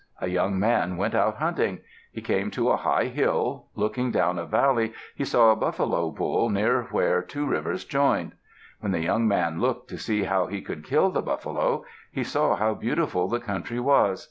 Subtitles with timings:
[0.19, 1.77] A young man went out hunting.
[2.11, 3.67] He came to a high hill.
[3.75, 8.31] Looking down a valley, he saw a buffalo bull near where two rivers joined.
[8.79, 12.55] When the young man looked to see how he could kill the buffalo, he saw
[12.55, 14.19] how beautiful the country was.